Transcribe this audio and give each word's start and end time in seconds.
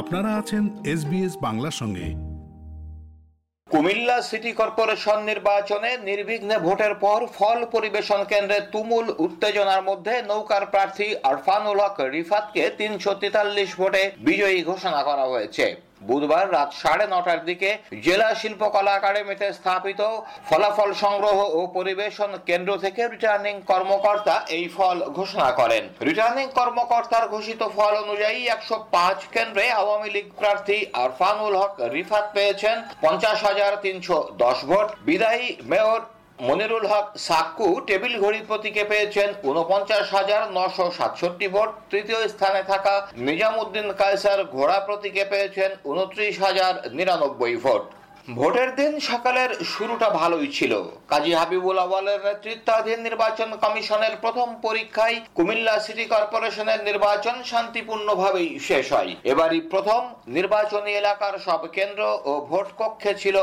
আপনারা 0.00 0.30
আছেন 0.40 0.64
এসবিএস 0.92 1.34
বাংলার 1.46 1.76
সঙ্গে। 1.80 2.06
কুমিল্লা 3.70 4.18
সিটি 4.22 4.52
কর্পোরেশন 4.52 5.18
নির্বাচনে 5.30 5.90
নির্বিঘ্নে 6.08 6.56
ভোটের 6.58 6.94
পর 6.94 7.20
ফল 7.36 7.58
পরিবেশন 7.74 8.20
কেন্দ্রে 8.24 8.58
তুমুল 8.72 9.06
উত্তেজনার 9.18 9.82
মধ্যে 9.82 10.14
নৌকার 10.22 10.64
প্রার্থী 10.66 11.08
আরফানুল 11.30 11.80
হক 11.80 11.96
রিফাতকে 12.16 12.62
তিনশো 12.78 13.12
তেতাল্লিশ 13.20 13.70
ভোটে 13.76 14.02
বিজয়ী 14.28 14.58
ঘোষণা 14.62 15.00
করা 15.08 15.24
হয়েছে। 15.24 15.66
বুধবার 16.08 16.46
রাত 16.52 16.70
সাড়ে 16.82 17.06
নটার 17.14 17.40
দিকে 17.48 17.70
জেলা 18.06 18.28
শিল্পকলা 18.40 18.92
একাডেমিতে 18.96 19.46
স্থাপিত 19.58 20.00
ফলাফল 20.48 20.90
সংগ্রহ 21.04 21.38
ও 21.58 21.60
পরিবেশন 21.76 22.30
কেন্দ্র 22.48 22.72
থেকে 22.84 23.02
রিটার্নিং 23.06 23.54
কর্মকর্তা 23.70 24.34
এই 24.56 24.66
ফল 24.76 24.98
ঘোষণা 25.18 25.48
করেন। 25.60 25.84
রিটার্নিং 26.08 26.46
কর্মকর্তার 26.58 27.24
ঘোষিত 27.34 27.62
ফল 27.76 27.94
অনুযায়ী 28.04 28.40
একশো 28.54 28.76
পাঁচ 28.94 29.18
কেন্দ্রে 29.34 29.64
আওয়ামী 29.80 30.08
লীগ 30.14 30.26
প্রার্থী 30.40 30.78
আরফানুল 31.02 31.54
হক 31.60 31.72
রিফাত 31.94 32.26
পেয়েছেন 32.36 32.76
পঞ্চাশ 33.04 33.38
হাজার 33.48 33.72
তিনশো 33.84 34.18
দশ 34.42 34.58
ভোট। 34.68 34.88
বিদায়ী 35.08 35.46
মেয়র 35.70 36.00
মনিরুল 36.48 36.86
হক 36.92 37.06
সাক্কু 37.28 37.68
টেবিল 37.88 38.14
ঘড়ি 38.22 38.40
প্রতীকে 38.48 38.82
পেয়েছেন 38.90 39.28
উনপঞ্চাশ 39.50 40.06
হাজার 40.16 40.42
নশো 40.56 40.86
সাতষট্টি 40.98 41.46
ভোট। 41.54 41.70
তৃতীয় 41.90 42.20
স্থানে 42.34 42.62
থাকা 42.70 42.94
নিজামুদ্দিন 43.28 43.86
কায়সার 44.00 44.40
ঘোড়া 44.54 44.78
প্রতীকে 44.86 45.22
পেয়েছেন 45.32 45.70
উনত্রিশ 45.92 46.34
হাজার 46.44 46.72
নিরানব্বই 46.96 47.56
ভোট। 47.64 47.84
ভোটের 48.38 48.70
দিন 48.80 48.92
সকালের 49.10 49.50
শুরুটা 49.72 50.08
ভালোই 50.20 50.48
ছিল। 50.56 50.72
কাজী 51.12 51.32
হাবিবুল 51.38 51.78
আওয়ালের 51.84 52.20
নেতৃত্বাধীন 52.28 52.98
নির্বাচন 53.06 53.48
কমিশনের 53.64 54.14
প্রথম 54.24 54.48
পরীক্ষায় 54.66 55.16
কুমিল্লা 55.36 55.74
সিটি 55.84 56.04
কর্পোরেশনের 56.12 56.80
নির্বাচন 56.88 57.36
শান্তিপূর্ণভাবেই 57.50 58.48
শেষ 58.68 58.86
হয়। 58.96 59.12
এবারই 59.32 59.60
প্রথম 59.72 60.00
নির্বাচনী 60.36 60.92
এলাকার 61.02 61.34
সব 61.46 61.62
কেন্দ্র 61.76 62.02
ও 62.30 62.32
ভোট 62.50 62.68
কক্ষে 62.80 63.12
ছিল 63.22 63.36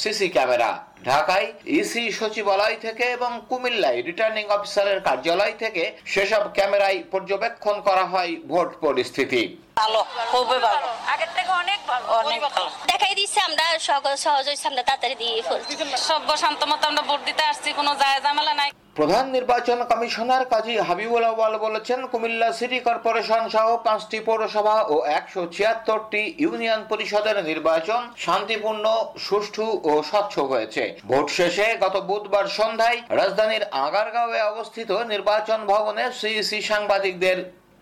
সিসি 0.00 0.28
ক্যামেরা। 0.36 0.70
ঢাকায় 1.06 1.48
ইসি 1.80 2.02
সচিবালয় 2.18 2.76
থেকে 2.84 3.04
এবং 3.16 3.30
কুমিল্লায় 3.50 4.00
রিটার্নিং 4.08 4.44
অফিসারের 4.56 4.98
কার্যালয় 5.08 5.54
থেকে 5.62 5.82
সেসব 6.12 6.42
ক্যামেরায় 6.56 6.98
পর্যবেক্ষণ 7.12 7.76
করা 7.88 8.04
হয় 8.12 8.32
ভোট 8.50 8.70
পরিস্থিতি। 8.84 9.42
ভালো 9.80 10.00
খুবই 10.32 10.58
ভালো। 10.66 10.88
আগের 11.12 11.30
থেকে 11.36 11.50
অনেক 11.62 11.80
ভালো 11.90 12.04
অনেক 12.22 12.40
ভালো। 12.46 12.68
দেখাই 12.90 13.14
দিচ্ছে 13.18 13.40
আমরা 13.48 13.64
সকল 13.90 14.12
সহজ 14.24 14.44
হয়েছে 14.48 14.66
আমরা 14.70 14.82
তাড়াতাড়ি 14.88 15.16
দিয়ে 15.22 15.34
ফেলছি। 15.48 15.72
সভ্য 16.08 16.30
শান্ত 16.42 16.60
মতো 16.70 16.84
আমরা 16.90 17.02
ভোট 17.08 17.20
দিতে 17.28 17.42
আসছি 17.50 17.68
কোনো 17.78 17.90
জায়গা 18.00 18.20
ঝামেলা 18.26 18.54
নাই। 18.60 18.70
প্রধান 18.98 19.26
নির্বাচন 19.36 19.78
কমিশনার 19.90 20.44
কাজী 20.52 20.74
হাবিবুল 20.88 21.24
আওয়াল 21.32 21.54
বলেছেন, 21.66 22.00
কুমিল্লা 22.12 22.48
সিটি 22.58 22.78
কর্পোরেশন 22.86 23.42
সহ 23.54 23.66
পাঁচটি 23.86 24.18
পৌরসভা 24.28 24.76
ও 24.94 24.96
একশো 25.18 25.42
ছিয়াত্তরটি 25.54 26.22
ইউনিয়ন 26.44 26.80
পরিষদের 26.90 27.36
নির্বাচন 27.50 28.00
শান্তিপূর্ণ, 28.24 28.84
সুষ্ঠু 29.26 29.66
ও 29.90 29.92
স্বচ্ছ 30.10 30.34
হয়েছে। 30.50 30.82
ভোট 31.10 31.26
শেষে 31.38 31.66
গত 31.84 31.96
বুধবার 32.08 32.46
সন্ধ্যায় 32.58 32.98
রাজধানীর 33.20 33.64
আগারগাঁওয়ে 33.86 34.40
অবস্থিত 34.52 34.90
নির্বাচন 35.12 35.58
ভবনে 35.72 36.04
সিইসি 36.20 36.58
সাংবাদিকদের 36.70 37.36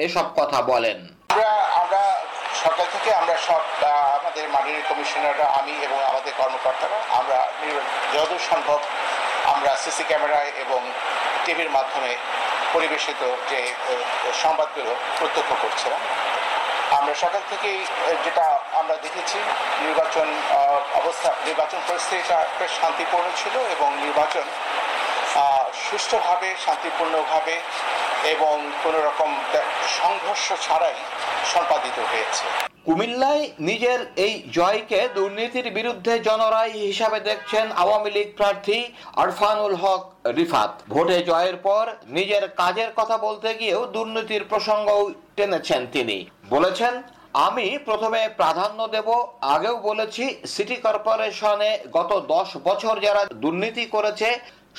এসব 0.07 0.27
কথা 0.39 0.59
বলেন। 0.73 0.99
সকাল 2.63 2.87
থেকে 2.95 3.11
আমরা 3.21 3.37
সব 3.49 3.63
আমাদের 4.19 4.45
মাননীয় 4.55 4.83
কমিশনাররা, 4.91 5.47
আমি 5.59 5.75
এবং 5.87 5.99
আমাদের 6.11 6.33
কর্মকর্তারা, 6.41 6.99
আমরা 7.19 7.39
যতদূর 8.15 8.43
সম্ভব 8.51 8.81
আমরা 9.57 9.73
সিসি 9.85 10.05
ক্যামেরায় 10.11 10.51
এবং 10.65 10.81
টিভির 11.45 11.71
মাধ্যমে 11.77 12.11
পরিবেশিত 12.75 13.21
যে 13.51 13.61
সংবাদগুলো 14.43 14.93
প্রত্যক্ষ 15.19 15.51
করছিলাম। 15.63 16.01
আমরা 16.99 17.15
সকাল 17.25 17.43
থেকেই 17.51 17.79
যেটা 18.25 18.47
আমরা 18.81 18.97
দেখেছি, 19.05 19.39
নির্বাচন 19.85 20.29
অবস্থা, 21.01 21.31
নির্বাচন 21.49 21.81
পরিস্থিতিটা 21.89 22.39
বেশ 22.59 22.73
শান্তিপূর্ণ 22.81 23.27
ছিল 23.41 23.55
এবং 23.75 23.89
নির্বাচন 24.05 24.47
সুষ্ঠুভাবে 25.87 26.49
শান্তিপূর্ণভাবে 26.65 27.55
এবং 28.35 28.55
কোনো 28.85 28.99
রকম 29.09 29.31
সংঘর্ষ 29.99 30.47
ছাড়াই 30.67 30.97
সম্পাদিত 31.53 31.99
হয়েছে। 32.11 32.45
কুমিল্লায় 32.87 33.45
নিজের 33.69 34.01
এই 34.27 34.35
জয়কে 34.59 35.01
দুর্নীতির 35.17 35.69
বিরুদ্ধে 35.79 36.15
জনরাই 36.29 36.73
হিসাবে 36.89 37.19
দেখছেন 37.21 37.67
আওয়ামী 37.83 38.11
লীগ 38.17 38.29
প্রার্থী 38.39 38.79
আরফানুল 39.23 39.75
হক 39.83 40.03
রিফাত। 40.39 40.73
ভোটে 40.93 41.19
জয়ের 41.31 41.57
পর 41.67 41.85
নিজের 42.17 42.45
কাজের 42.61 42.91
কথা 42.97 43.17
বলতে 43.27 43.49
গিয়েও 43.61 43.83
দুর্নীতির 43.97 44.43
প্রসঙ্গও 44.51 45.03
টেনেছেন 45.37 45.83
তিনি। 45.95 46.19
বলেছেন, 46.55 46.95
আমি 47.47 47.67
প্রথমে 47.89 48.21
প্রাধান্য 48.41 48.81
দেব, 48.95 49.09
আগেও 49.55 49.77
বলেছি, 49.89 50.25
সিটি 50.55 50.77
কর্পোরেশনে 50.85 51.71
গত 51.97 52.11
দশ 52.35 52.49
বছর 52.69 52.95
যারা 53.07 53.23
দুর্নীতি 53.45 53.85
করেছে 53.95 54.29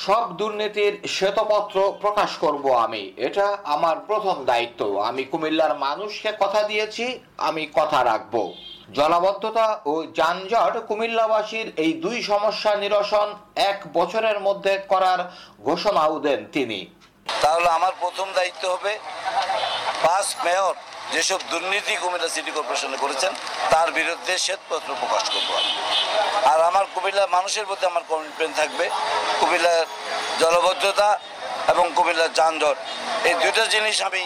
সব 0.05 0.25
দুর্নীতির 0.37 0.93
শ্বেতপত্র 1.07 1.77
প্রকাশ 2.01 2.31
করব 2.37 2.65
আমি। 2.85 3.03
এটা 3.17 3.57
আমার 3.63 3.97
প্রথম 3.99 4.35
দায়িত্ব। 4.45 4.81
আমি 5.09 5.23
কুমিল্লার 5.23 5.73
মানুষকে 5.77 6.29
কথা 6.39 6.61
দিয়েছি, 6.63 7.05
আমি 7.37 7.63
কথা 7.73 7.99
রাখব। 8.03 8.35
জলাবদ্ধতা 8.93 9.67
ও 9.85 9.93
যানজট 10.17 10.73
কুমিল্লাবাসীর 10.87 11.67
এই 11.77 11.91
দুই 12.03 12.17
সমস্যা 12.21 12.71
নিরসন 12.75 13.27
এক 13.55 13.79
বছরের 13.93 14.37
মধ্যে 14.39 14.73
করার 14.87 15.19
ঘোষণাও 15.63 16.15
দেন 16.19 16.41
তিনি। 16.51 16.79
তাহলে 17.41 17.69
আমার 17.69 17.93
প্রথম 17.99 18.27
দায়িত্ব 18.35 18.63
হবে 18.73 18.93
পাঁচ 20.03 20.27
মেয়র। 20.45 20.75
যেসব 21.13 21.39
দুর্নীতি 21.51 21.93
কুমিল্লা 22.01 22.29
সিটি 22.35 22.51
কর্পোরেশনে 22.57 22.97
করেছেন, 23.03 23.31
তার 23.73 23.89
বিরুদ্ধে 23.97 24.33
শ্বেতপত্র 24.45 24.89
প্রকাশ 25.01 25.25
করব। 25.33 25.49
আর 26.51 26.59
আমার 26.69 26.85
কুমিল্লা 26.93 27.23
মানুষের 27.37 27.65
প্রতি 27.69 27.83
আমার 27.91 28.03
কমিটমেন্ট 28.11 28.53
থাকবে, 28.59 28.85
কুমিল্লার 29.39 29.85
জলবদ্ধতা 30.41 31.09
এবং 31.71 31.85
কুমিল্লার 31.97 32.31
যানজট। 32.39 32.77
এই 33.27 33.35
দুইটা 33.43 33.63
জিনিস 33.73 33.97
আমি 34.09 34.23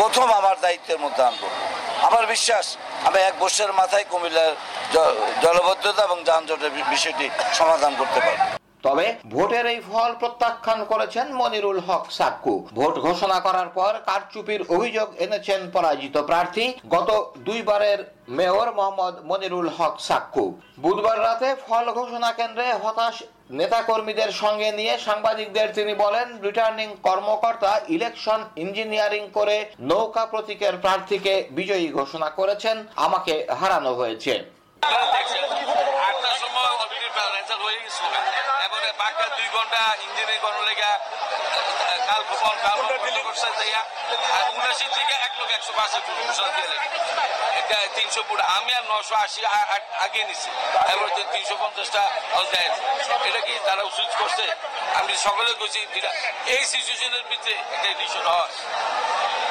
প্রথম 0.00 0.26
আমার 0.40 0.56
দায়িত্বের 0.64 0.98
মধ্যে 1.04 1.22
আনব। 1.28 1.42
আমার 2.08 2.24
বিশ্বাস, 2.34 2.66
আমি 3.06 3.18
এক 3.28 3.34
বছরের 3.44 3.72
মাথায় 3.80 4.06
কুমিল্লার 4.12 4.52
জলবদ্ধতা 5.44 6.00
এবং 6.08 6.18
যানজটের 6.28 6.72
বিষয়টি 6.94 7.26
সমাধান 7.58 7.92
করতে 8.00 8.20
পারব। 8.26 8.40
তবে 8.84 9.06
ভোটের 9.32 9.66
এই 9.66 9.80
ফল 9.88 10.10
প্রত্যাখ্যান 10.20 10.80
করেছেন 10.84 11.26
মনিরুল 11.40 11.80
হক 11.86 12.04
সাক্কু। 12.18 12.54
ভোট 12.74 12.94
ঘোষণা 13.06 13.38
করার 13.46 13.68
পর 13.68 13.92
কারচুপির 14.08 14.62
অভিযোগ 14.76 15.08
এনেছেন 15.24 15.60
পরাজিত 15.74 16.16
প্রার্থী 16.30 16.64
গত 16.94 17.10
দুইবারের 17.46 17.98
মেয়র 18.38 18.68
মোহাম্মদ 18.78 19.14
মনিরুল 19.30 19.68
হক 19.76 19.94
সাক্কু। 20.08 20.44
বুধবার 20.78 21.18
রাতে 21.26 21.48
ফল 21.66 21.86
ঘোষণা 21.98 22.30
কেন্দ্রে 22.32 22.66
হতাশ 22.82 23.16
নেতাকর্মীদের 23.50 24.30
সঙ্গে 24.42 24.68
নিয়ে 24.72 24.94
সাংবাদিকদের 24.98 25.68
তিনি 25.74 25.94
বলেন, 26.04 26.26
রিটার্নিং 26.46 26.88
কর্মকর্তা 27.06 27.72
ইলেকশন 27.96 28.40
ইঞ্জিনিয়ারিং 28.64 29.22
করে 29.36 29.56
নৌকা 29.90 30.24
প্রতীকের 30.32 30.74
প্রার্থীকে 30.84 31.34
বিজয়ী 31.58 31.86
ঘোষণা 31.98 32.28
করেছেন। 32.38 32.76
আমাকে 33.06 33.34
হারানো 33.60 33.92
হয়েছে। 34.00 34.32
সময় 36.42 36.68
অলরেডি 36.74 37.08
রেজাল্ট 37.36 37.62
হয়ে 37.64 37.78
গেছিল 37.82 38.12
বাকি 39.18 39.34
দুই 39.38 39.48
ঘণ্টা 39.56 39.80
ইঞ্জিনিয়ারিং 40.04 40.38
করার 40.44 40.62
লেগে 40.68 40.92
কাল 42.08 42.22
খবর 42.28 42.56
কাল 42.66 42.78
করছে 43.26 43.48
যাইয়া 43.58 43.80
উনাশি 44.56 44.86
থেকে 44.96 45.14
এক 45.26 45.32
লোক 45.38 45.48
একশো 45.56 45.72
পাঁচের 45.78 46.02
ঘোষণা 46.28 46.48
দিয়ে 46.56 46.68
এটা 47.60 47.78
তিনশো 47.96 48.20
ফুট। 48.28 48.40
আমি 48.56 48.70
আর 48.78 48.84
নশো 48.90 49.14
আশি 49.24 49.40
আগে 50.04 50.20
নিছি। 50.28 50.50
এবার 50.92 51.08
তিনশো 51.34 51.54
পঞ্চাশটা 51.62 52.02
দেয় 52.52 52.70
এটা 53.28 53.40
কি 53.46 53.54
তারা 53.66 53.82
সুইচ 53.96 54.12
করছে? 54.20 54.46
আমি 54.98 55.12
সকলে 55.26 55.50
কইছি 55.60 55.80
এই 56.54 56.62
সিচুয়েশনের 56.72 57.24
ভিতরে 57.30 57.54
একটা 57.74 57.88
ডিসিশন 58.00 58.24
হয়। 58.34 58.50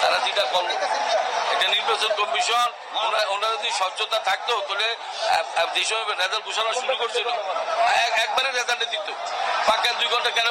তারা 0.02 0.18
যেটা 0.26 0.44
করল 0.54 0.70
নির্বাচন 1.96 2.14
কমিশন 2.22 2.68
ওনারা 3.34 3.56
যদি 3.56 3.72
স্বচ্ছতা 3.80 4.20
থাকতো, 4.30 4.54
তাহলে 4.68 4.88
যে 5.76 5.84
সময় 5.90 6.06
ঘোষণা 6.48 6.72
শুরু 6.82 6.96
করছিল। 7.02 7.28
একবারে 8.24 8.50
রেজাল্টে 8.52 8.88
দিত। 8.94 9.08
পাকা 9.68 9.90
দুই 10.00 10.08
ঘণ্টা 10.14 10.32
কেন 10.38 10.48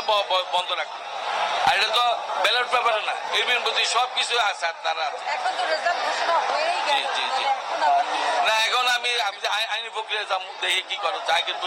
বন্ধ 0.54 0.70
রাখতো 0.80 0.98
আর 1.68 1.74
এটা 1.78 1.88
তো 1.98 2.04
ব্যালট 2.44 2.68
পেপারে 2.74 3.00
না 3.08 3.14
এর 3.38 3.60
প্রতি 3.64 3.82
সব 3.96 4.08
কিছু 4.16 4.34
আছে 4.50 4.64
আর 4.70 4.76
তারা 4.84 5.02
আছে। 5.08 5.22
জি, 6.88 6.98
জি, 7.16 7.24
জি। 7.36 7.44
না 8.46 8.54
এখন 8.66 8.84
আমি 8.96 9.10
আমি 9.28 9.38
আইনি 9.74 9.90
প্রক্রিয়া 9.96 10.22
যাব 10.30 10.42
দেখি 10.62 10.82
কি 10.90 10.96
করো 11.04 11.18
তাই 11.28 11.42
কিন্তু 11.48 11.66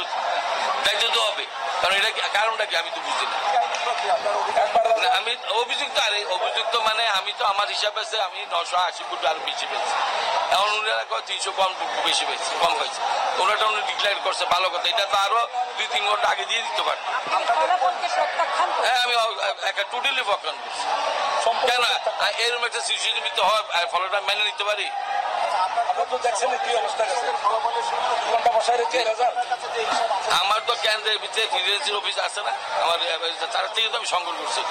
দেখতে 0.85 1.07
তো 1.15 1.19
হবে। 1.27 1.45
কারণ 1.81 1.95
এটা 1.99 2.09
কারণটা 2.37 2.65
কি 2.69 2.75
আমি 2.81 2.89
তো 2.95 2.99
বুঝি 3.07 3.25
না। 3.31 3.37
আমি 5.19 5.31
অভিযুক্ত 5.61 5.97
আরে 6.07 6.19
অভিযুক্ত 6.37 6.73
মানে 6.87 7.03
আমি 7.19 7.31
তো 7.39 7.43
আমার 7.53 7.67
হিসাবে 7.75 7.99
আছে 8.05 8.17
আমি 8.27 8.39
নশো 8.53 8.77
আশি 8.87 9.03
ফুট 9.09 9.21
আরও 9.31 9.41
বেশি 9.47 9.65
পেয়েছি। 9.71 9.95
এখন 10.53 10.69
উনারা 10.79 11.03
কয় 11.11 11.23
তিনশো 11.29 11.51
কম 11.59 11.71
বেশি 12.07 12.23
পেয়েছি 12.29 12.51
কম 12.63 12.73
হয়েছে 12.81 12.99
ওনাটা 13.41 13.65
উনি 13.71 13.81
ডিক্লেয়ার 13.89 14.17
করছে 14.25 14.43
ভালো 14.53 14.67
কথা। 14.73 14.87
এটা 14.93 15.05
তো 15.13 15.17
আরও 15.25 15.41
দুই 15.77 15.87
তিন 15.93 16.03
ঘণ্টা 16.09 16.27
আগে 16.33 16.45
দিয়ে 16.49 16.61
দিতে 16.65 16.81
করছেন। 16.87 17.09
হ্যাঁ 18.85 18.99
আমি 19.05 19.13
একটা 19.71 19.83
টোটালি 19.91 20.23
করছি 21.43 21.55
কেন? 21.69 21.83
এরকম 22.43 22.63
একটা 22.69 22.81
সিচুয়েশন 22.89 23.29
তো 23.37 23.43
হয় 23.49 23.63
আর 23.77 23.85
ফলটা 23.91 24.19
মেনে 24.29 24.43
নিতে 24.49 24.63
পারি? 24.69 24.87
আমরা 30.41 30.59
তো 30.67 30.73
কেন্দ্রের 30.85 31.17
ভিতরে 31.23 31.43
অফিস 31.99 32.17
আছে 32.27 32.41
না? 32.47 32.53
আমার 32.83 32.97
তার 33.55 33.65
থেকে 33.75 33.87
তো 33.91 33.95
আমি 34.01 34.07
সংগ্রহ 34.13 34.35
করছি। 34.41 34.61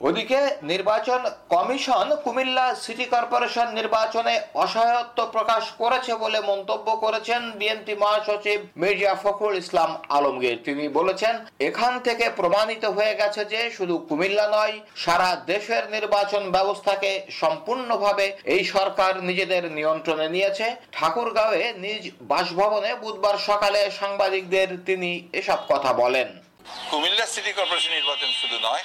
ওদিকে 0.00 0.40
নির্বাচন 0.62 1.20
কমিশন 1.54 2.06
কুমিল্লা 2.24 2.66
সিটি 2.84 3.06
কর্পোরেশন 3.14 3.66
নির্বাচনে 3.78 4.34
অসহায়ত্ব 4.64 5.18
প্রকাশ 5.34 5.64
করেছে 5.82 6.12
বলে 6.24 6.38
মন্তব্য 6.50 6.88
করেছেন 7.04 7.40
বিএনপি 7.58 7.94
মহাসচিব 8.02 8.58
মির্জা 8.82 9.12
ফখরুল 9.22 9.56
ইসলাম 9.62 9.90
আলমগীর। 10.16 10.58
তিনি 10.66 10.84
বলেছেন, 10.98 11.34
এখান 11.68 11.92
থেকে 12.06 12.24
প্রমাণিত 12.40 12.84
হয়ে 12.96 13.14
গেছে 13.20 13.42
যে 13.52 13.60
শুধু 13.76 13.94
কুমিল্লা 14.08 14.46
নয়, 14.56 14.74
সারা 15.04 15.30
দেশের 15.52 15.84
নির্বাচন 15.96 16.42
ব্যবস্থাকে 16.56 17.10
সম্পূর্ণভাবে 17.40 18.26
এই 18.54 18.62
সরকার 18.74 19.12
নিজেদের 19.28 19.64
নিয়ন্ত্রণে 19.78 20.26
নিয়েছে। 20.34 20.66
ঠাকুরগাঁওয়ে 20.96 21.62
নিজ 21.84 22.02
বাসভবনে 22.30 22.90
বুধবার 23.02 23.36
সকালে 23.48 23.80
সাংবাদিকদের 24.00 24.68
তিনি 24.88 25.10
এসব 25.40 25.60
কথা 25.72 25.92
বলেন। 26.02 26.28
কুমিল্লা 26.90 27.26
সিটি 27.34 27.50
কর্পোরেশন 27.58 27.92
নির্বাচন 27.98 28.30
শুধু 28.40 28.56
নয়, 28.68 28.84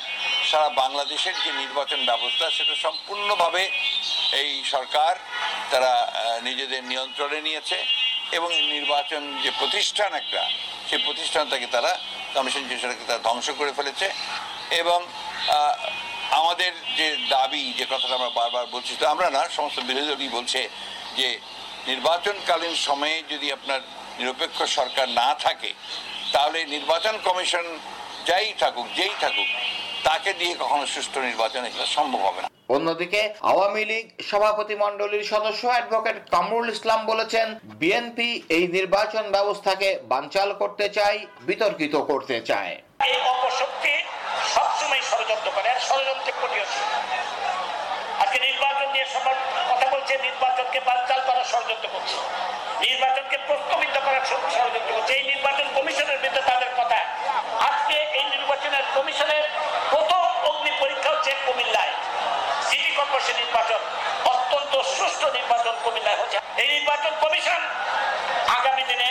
সারা 0.50 0.68
বাংলাদেশের 0.82 1.36
যে 1.44 1.52
নির্বাচন 1.64 2.00
ব্যবস্থা, 2.10 2.46
সেটা 2.58 2.76
সম্পূর্ণভাবে 2.86 3.64
এই 4.42 4.52
সরকার 4.74 5.14
তারা 5.72 5.94
নিজেদের 6.48 6.82
নিয়ন্ত্রণে 6.92 7.40
নিয়েছে 7.48 7.78
এবং 8.38 8.50
নির্বাচন 8.76 9.22
যে 9.44 9.50
প্রতিষ্ঠান 9.60 10.12
একটা, 10.22 10.42
সেই 10.88 11.02
প্রতিষ্ঠানটাকে 11.08 11.68
তারা 11.76 11.92
কমিশন 12.36 12.64
সেটাকে 12.82 13.04
তারা 13.10 13.22
ধ্বংস 13.28 13.48
করে 13.60 13.72
ফেলেছে 13.78 14.08
এবং 14.82 15.00
আমাদের 16.40 16.72
যে 17.00 17.08
দাবি, 17.36 17.64
যে 17.80 17.86
কথাটা 17.92 18.16
আমরা 18.20 18.32
বারবার 18.40 18.66
বলছি 18.76 18.92
তো 19.02 19.06
আমরা 19.14 19.28
না, 19.38 19.42
সমস্ত 19.58 19.78
বিরোধী 19.90 20.08
দলই 20.12 20.32
বলছে 20.38 20.60
যে 21.20 21.28
নির্বাচনকালীন 21.90 22.76
সময়ে 22.88 23.18
যদি 23.32 23.48
আপনার 23.58 23.80
নিরপেক্ষ 24.20 24.58
সরকার 24.78 25.08
না 25.22 25.30
থাকে 25.46 25.72
তাহলে 26.34 26.60
নির্বাচন 26.66 27.16
কমিশন 27.24 27.66
যাই 28.26 28.48
থাকুক 28.60 28.88
যেই 28.96 29.14
থাকুক 29.22 29.50
তাকে 30.04 30.32
দিয়ে 30.34 30.54
কখনো 30.56 30.86
সুষ্ঠু 30.86 31.20
নির্বাচন 31.22 31.62
এটা 31.66 31.86
সম্ভব 31.96 32.22
হবে 32.28 32.42
না। 32.42 32.50
অন্যদিকে 32.70 33.22
আওয়ামী 33.52 33.84
লীগ 33.86 34.06
সভাপতি 34.30 34.76
মণ্ডলীর 34.76 35.26
সদস্য 35.26 35.64
অ্যাডভোকেট 35.68 36.18
কামরুল 36.32 36.68
ইসলাম 36.70 37.00
বলেছেন 37.06 37.48
বিএনপি 37.82 38.30
এই 38.50 38.66
নির্বাচন 38.70 39.24
ব্যবস্থাকে 39.32 39.90
বানচাল 40.12 40.50
করতে 40.62 40.86
চায় 40.90 41.18
বিতর্কিত 41.42 41.96
করতে 42.10 42.36
চায়। 42.42 42.74
এই 43.08 43.16
অপশক্তি 43.34 43.94
সবসময় 44.54 45.04
ষড়যন্ত্র 45.10 45.50
করে 45.56 45.68
আর 45.70 45.82
ষড়যন্ত্রে 45.90 46.32
প্রতিহত 46.40 46.72
আজকে 48.22 48.38
নির্বাচন 48.48 48.88
নিয়ে 48.94 49.08
সবার 49.14 49.38
কথা 49.72 49.88
বলছে 49.94 50.14
নির্বাচনকে 50.28 50.80
বানচাল 50.90 51.20
করার 51.28 51.48
ষড়যন্ত্র 51.52 51.88
করছে 51.94 52.16
নির্বাচনকে 52.86 53.38
প্রস্তাবিত 53.48 53.96
করার 54.06 54.24
ষড়- 54.30 54.52
ষড়যন্ত্র 54.56 54.92
করছে 54.92 55.14
এই 55.14 55.26
নির্বাচন 55.32 55.68
কমিশনের 55.78 56.18
বিরুদ্ধে 56.18 56.42
তাদের 56.52 56.72
কথা 56.80 57.00
আজকে 57.70 57.96
এই 58.20 58.26
নির্বাচনের 58.34 58.84
কমিশনের 58.96 59.44
প্রথম 59.92 60.20
অগ্নি 60.50 60.72
পরীক্ষা 60.82 61.10
হচ্ছে 61.14 61.32
কুমিল্লায় 61.48 61.94
সিটি 62.68 62.90
কর্পোরেশন 62.98 63.36
নির্বাচন 63.44 63.82
অত্যন্ত 64.32 64.74
সুষ্ঠু 64.92 65.28
নির্বাচন 65.38 65.74
কুমিল্লায় 65.84 66.18
হচ্ছে 66.22 66.38
এই 66.62 66.70
নির্বাচন 66.76 67.14
কমিশন 67.24 67.62
আগামী 68.58 68.84
দিনে 68.92 69.10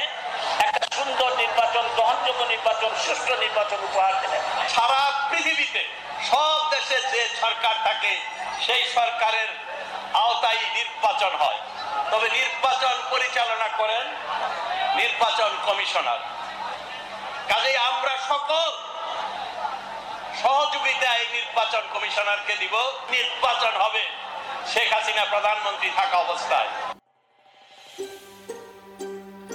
একটা 0.67 0.87
সুন্দর 0.97 1.31
নির্বাচন 1.43 1.85
গ্রহণযোগ্য 1.97 2.43
নির্বাচন 2.55 2.91
সুষ্ঠু 3.13 3.35
নির্বাচন 3.45 3.81
উপহার 3.89 4.15
দেবে। 4.23 4.39
সারা 4.75 5.01
পৃথিবীতে, 5.31 5.83
সব 6.31 6.59
দেশে 6.71 6.99
যে 7.13 7.23
সরকার 7.41 7.75
থাকে, 7.85 8.13
সেই 8.67 8.83
সরকারের 8.97 9.49
আওতায় 10.25 10.63
নির্বাচন 10.79 11.33
হয়। 11.43 11.59
তবে 12.11 12.27
নির্বাচন 12.39 12.95
পরিচালনা 13.11 13.69
করেন 13.81 14.05
নির্বাচন 15.01 15.51
কমিশনার। 15.67 16.21
কাজেই 17.49 17.77
আমরা 17.91 18.15
সকল 18.31 18.69
সহযোগিতা 20.43 21.09
এই 21.17 21.29
নির্বাচন 21.39 21.83
কমিশনারকে 21.95 22.55
দিব। 22.57 22.75
নির্বাচন 23.11 23.73
হবে 23.83 24.03
শেখ 24.73 24.89
হাসিনা 24.93 25.25
প্রধানমন্ত্রী 25.25 25.89
থাকা 25.97 26.17
অবস্থায়। 26.17 26.69